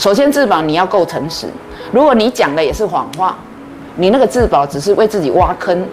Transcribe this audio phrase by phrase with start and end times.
[0.00, 1.46] 首先自保你要够诚实，
[1.92, 3.36] 如果你讲的也是谎话，
[3.96, 5.86] 你那个自保只是为自己挖坑。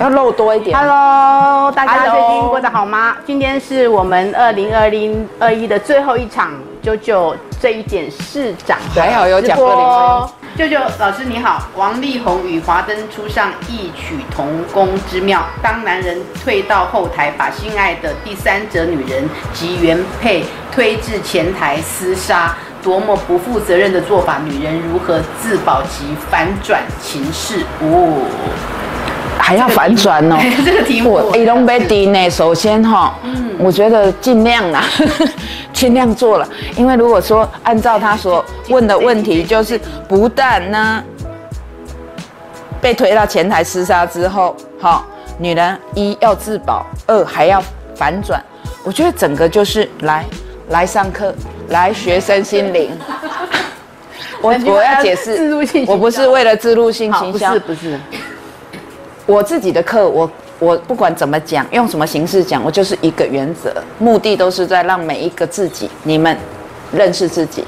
[0.00, 0.76] 要露多一点。
[0.76, 3.16] Hello，大家最近过得好吗？
[3.24, 6.50] 今天是我们二零二零二一的最后一场
[6.82, 15.44] 九九这一件市长的还好有讲直播2021舅舅老师你好，王力宏与华灯初上，异曲同工之妙。
[15.60, 22.54] 当男人退到后台，把心爱的第三者女人及原配推至前台厮杀，
[22.84, 24.38] 多么不负责任的做法！
[24.44, 27.64] 女人如何自保及反转情势？
[27.80, 28.24] 哦，
[29.44, 30.38] 还要反转哦。
[30.64, 31.12] 这个题目。
[31.12, 33.14] 我 A 龙 b a 呢，首先哈，
[33.58, 34.82] 我觉得尽量啦，
[35.70, 41.04] 尽量做了，因为如果说按照他所问的问题，就是不但呢
[42.80, 45.04] 被推到前台厮杀之后，哈，
[45.38, 47.62] 女人一要自保，二还要
[47.94, 48.42] 反转，
[48.82, 50.24] 我觉得整个就是来
[50.70, 51.34] 来上课，
[51.68, 52.90] 来学身心灵。
[54.40, 55.54] 我我要解释
[55.86, 58.00] 我不是为了自入性好，不，是不是，
[59.26, 66.36] 我自己的课，我我不管怎么讲，用什么形式讲，我就是一个原则，目的都是在让每一个自己，你们
[66.92, 67.64] 认识自己。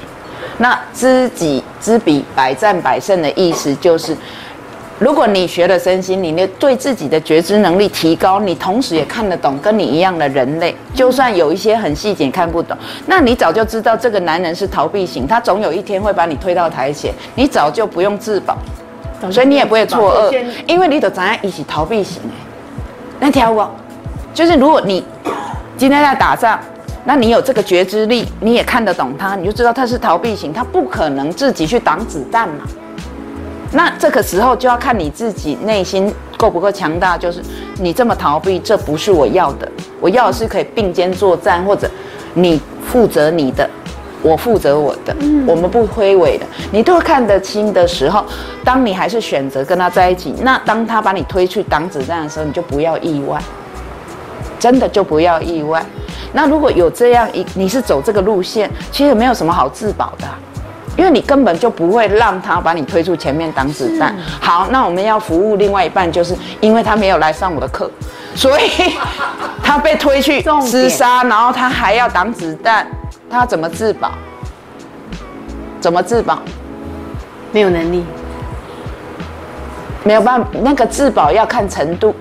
[0.59, 4.15] 那知己知彼，百战百胜的意思就是，
[4.99, 18.57] 如果你学了身心灵，你对自己的觉知能力提高，你同时也看得懂跟你一样的人类，就算有一些很细节看不懂，那你早就知道这个男人是逃避型，他总有一天会把你推到台前，你早就不用自保。
[19.31, 22.35] 所以你也不会错愕，因为你都怎样一起逃避型哎，
[23.19, 23.69] 那条我
[24.33, 25.03] 就是如果你
[25.75, 26.59] 今天在打仗，
[27.03, 32.65] 那你有这个觉知力，你也看得懂他，你就知道他是逃避型，他不可能自己去挡子弹嘛。
[33.71, 37.41] 那这个时候就要看你自己内心够不够强大，就是
[37.79, 41.89] 你这么逃避，这不是我要的，我要的是可以并肩作战，或者
[42.33, 43.69] 你负责你的，
[44.21, 45.15] 我负责我的，
[45.45, 48.25] 我们不推诿的，你都看得清的时候，
[48.63, 53.39] 当你还是选择跟他在一起，那当他把你推去挡子弹的时候，你就不要意外，
[54.59, 55.85] 真的就不要意外。
[56.33, 60.37] 那如果有这样一，你是走这个路线，其实没有什么好自保的啊、
[60.97, 64.15] 因为你根本就不会让他把你推出前面挡子弹。
[64.41, 67.89] 好，那我们要服务另外一半，就是因为他没有来上我的课，
[68.35, 68.69] 所以
[69.63, 72.85] 他被推去厮杀，然后他还要挡子弹，
[73.29, 74.11] 他怎么自保？
[75.79, 76.39] 怎么自保？
[77.51, 78.03] 没有能力，
[80.03, 82.13] 没有办法，那个自保要看程度。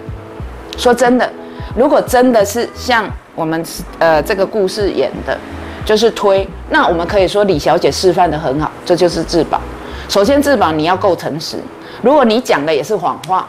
[0.77, 1.31] 说真的，
[1.75, 3.65] 如果真的是像我们
[3.99, 5.37] 呃这个故事演的，
[5.85, 9.61] 就是推，那我们可以说李小姐示范的很好，这就是自保。
[10.09, 11.57] 首先自保你要够诚实，
[12.03, 13.49] 如果你讲的也是谎话，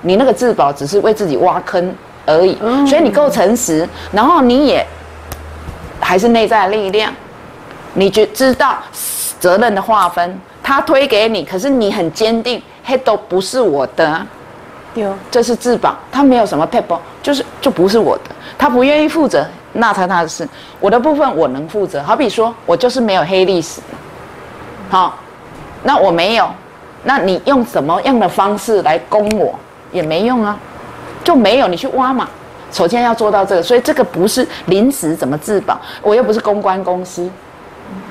[0.00, 1.94] 你那个自保只是为自己挖坑
[2.26, 2.56] 而已。
[2.86, 4.84] 所以你够诚实，然后你也
[6.02, 7.10] 还是内在的力量，
[7.94, 8.76] 你觉知道
[9.38, 14.06] 责任的划分，他推给你，可是你很坚定，黑都不是我的。
[14.06, 14.26] 啊、
[14.92, 20.46] 丢这是自保，他没有什么 paper，就是就不是我的，他不愿意负责，那他他的事，
[20.80, 22.02] 我的部分我能负责。
[22.02, 23.80] 好比说我就是没有黑历史，
[24.90, 25.18] 好，
[25.82, 26.50] 那我没有，
[27.04, 29.58] 那你用什么样的方式来攻我
[29.92, 30.58] 也没用啊，
[31.24, 32.28] 就没有你去挖嘛。
[32.72, 37.30] 首先要做到这个，所以这个不是临时怎么自保，我又不是公关公司，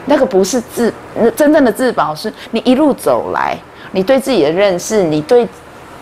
[0.06, 3.58] 那个不是自，那真正的自保是你一路走来，
[3.92, 5.48] 你对自己的认识，你对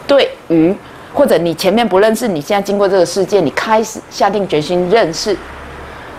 [0.05, 0.75] 对于
[1.13, 5.35] 或者你前面不认识，你现在经过这个事件，你开始下定决心认识，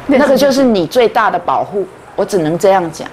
[0.07, 1.87] 那个就是你最大的保护。
[2.17, 3.09] 我只能这样讲。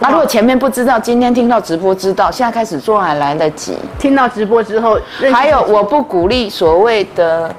[0.00, 3.76] 啊，如果前面不知道，今天听到直播知道，现在开始做还来得及。
[3.98, 4.98] 听到直播之后，
[5.32, 7.54] 还有，我不鼓励所谓的，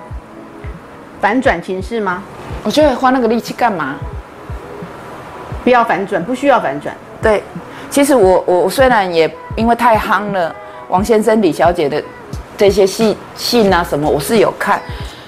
[1.26, 2.22] 反转情势吗？
[2.62, 3.96] 我觉得花那个力气干嘛？
[5.64, 6.96] 不要反转，不需要反转。
[7.20, 7.42] 对，
[7.90, 10.56] 其实我我我虽然也因为太夯了，
[10.88, 12.00] 王先生、李小姐的
[12.56, 14.80] 这些信信啊什么，我是有看。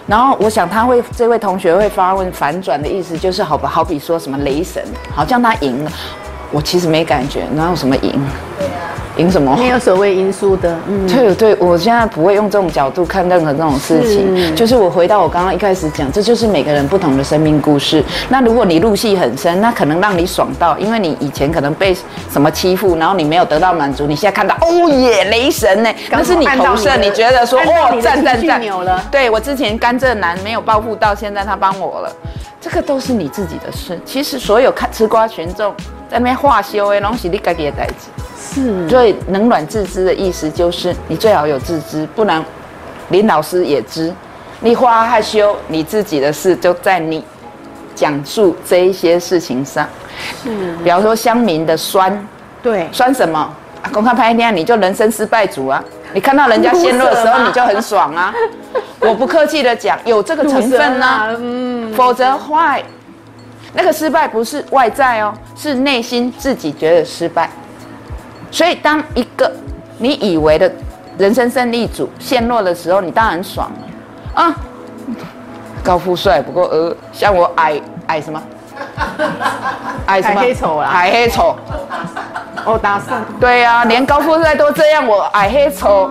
[0.05, 4.83] 然后我想他会这位同学会发问反转的意思就是好吧，好比说什么雷神，
[5.15, 5.91] 好像他赢了，
[6.51, 8.23] 我其实没感觉，哪有什么赢？
[9.17, 9.55] 赢什么？
[9.57, 18.03] 没有所谓因素的，嗯，对对，我现在不会用这种角度看任何这种事情，是就是我回到我刚刚一开始讲，这就是每个人不同的生命故事。
[18.29, 21.95] 那如果你入戏很深，那可能让你爽到，因为你以前可能被
[22.31, 32.11] 什么欺负，然后你没有得到满足，你现在看到哦耶雷神呢，那是你投射，你觉得说按到哦你的情绪赞赞赞对我之前甘蔗男没有报复到，现在他帮我了，
[32.61, 33.99] 这个都是你自己的事。
[34.05, 35.73] 其实所有看吃瓜群众
[36.09, 38.09] 在那边化修的，拢是你家己的代志。
[38.39, 42.43] 是所以冷暖自知的意思就是你最好有自知，不然
[43.09, 44.13] 林老师也知，
[44.61, 47.23] 你花害羞，你自己的事就在你
[47.93, 49.87] 讲述这一些事情上。
[50.43, 52.27] 是，比方说乡民的酸，
[52.63, 53.39] 对，酸什么？
[53.81, 55.83] 啊公开拍一天，你就人生失败组啊！
[56.13, 58.33] 你看到人家陷落的时候，你就很爽啊！
[58.99, 62.83] 我不客气的讲，有这个成分呢、嗯，否则坏。
[63.77, 67.47] 那个失败不是外在哦，是内心自己觉得失败。
[68.49, 69.51] 所以当一个
[69.99, 70.71] 你以为的
[71.19, 74.55] 人生胜利组陷落的时候，你当然爽了啊！
[75.83, 78.41] 高富帅，不过呃，像我矮矮什么？
[80.07, 80.41] 矮什么？
[80.41, 81.55] 矮黑丑啦矮黑丑。
[82.65, 86.09] 哦，打胜，对呀、连高富帅都这样，我矮黑丑，哦，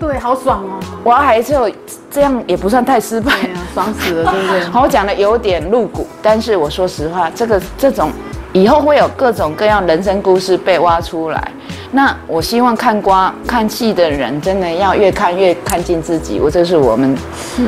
[0.00, 1.70] 对，好爽哦，我还是有
[2.14, 3.32] 这样也不算太失败。
[3.32, 4.60] 啊，爽死了，对不对？
[4.70, 8.08] 好，我讲的有点露骨，但是我说实话，这个这种
[8.52, 11.50] 以后会有各种各样人生故事被挖出来。
[11.90, 17.16] 那我希望看瓜看戏的人真的要越看越看进自己，我这是我们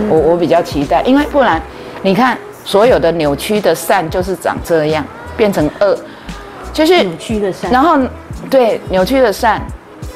[0.08, 1.60] 我我比较期待，因为不然
[2.02, 5.04] 你看所有的扭曲的善就是长这样，
[5.36, 5.96] 变成恶，
[6.72, 7.98] 就是扭曲的善，然后
[8.48, 9.60] 对扭曲的善，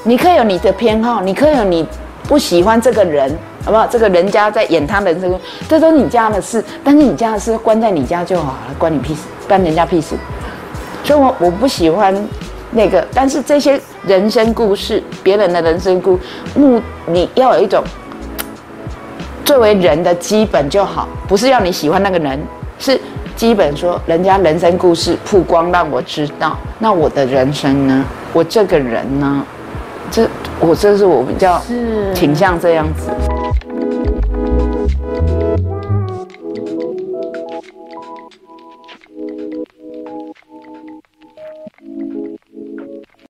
[0.04, 1.86] 你可以有你的偏好，你可以有你
[2.28, 3.86] 不喜欢这个人，好不好？
[3.86, 10.16] 这个人家在演他人生，这都是你家的事，但是你家的事关在你家就好了，关你屁事，关人家屁事。
[11.04, 12.14] 所以我我不喜欢
[12.72, 16.18] 那个，但是这些人生故事，别人的人生故
[16.54, 17.82] 目，你要有一种
[19.44, 22.40] 作为人的基本就好，不是要你喜欢那个人，
[22.78, 22.98] 是
[23.36, 28.04] 基本说人家人生故事曝光让我知道，那我的人生呢？
[28.32, 29.44] 我这个人呢？
[30.10, 30.28] 这
[30.58, 33.10] 我这是我比较是倾向这样子。